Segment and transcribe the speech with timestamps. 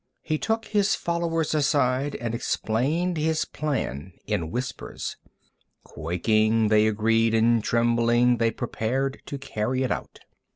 [0.23, 5.15] He took his followers aside and explained his plan in whispers.
[5.83, 10.21] Quaking, they agreed, and, trembling, they prepared to carry it out.